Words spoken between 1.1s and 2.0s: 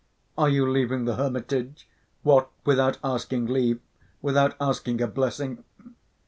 hermitage?